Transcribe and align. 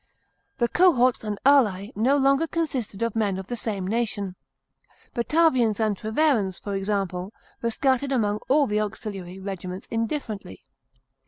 The 0.57 0.67
cohorts 0.67 1.23
and 1.23 1.37
alse 1.45 1.91
no 1.95 2.17
longer 2.17 2.47
consisted 2.47 3.03
of 3.03 3.15
men 3.15 3.37
of 3.37 3.45
the 3.45 3.55
same 3.55 3.85
nation. 3.85 4.35
Batavians 5.13 5.79
and 5.79 5.95
Treverans, 5.95 6.57
for 6.59 6.73
example, 6.73 7.31
were 7.61 7.69
scattered 7.69 8.11
among 8.11 8.39
all 8.49 8.65
the 8.65 8.81
auxiliary 8.81 9.39
regiments 9.39 9.87
indifferently. 9.91 10.65